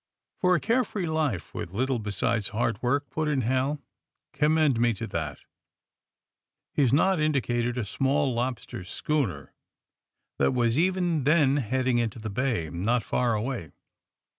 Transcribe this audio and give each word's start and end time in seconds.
''For 0.41 0.55
a 0.55 0.59
care 0.59 0.83
free 0.83 1.05
life, 1.05 1.53
with 1.53 1.69
little 1.73 1.99
besides 1.99 2.47
hard 2.47 2.81
work," 2.81 3.11
put 3.11 3.27
in 3.27 3.41
Hal, 3.41 3.75
'^ 4.33 4.33
commend 4.33 4.79
me 4.79 4.95
to 4.95 5.05
that." 5.05 5.41
His 6.73 6.91
nod 6.91 7.19
indicated 7.19 7.77
a 7.77 7.85
small 7.85 8.33
lobster 8.33 8.83
schooner 8.83 9.53
that 10.39 10.47
AND 10.47 10.55
THE 10.55 10.55
SMUGGLERS 10.55 10.55
33 10.55 10.65
was 10.65 10.79
even 10.79 11.23
then 11.25 11.57
heading 11.57 11.99
into 11.99 12.17
the 12.17 12.31
bay, 12.31 12.65
and 12.65 12.83
not 12.83 13.03
far 13.03 13.35
away. 13.35 13.73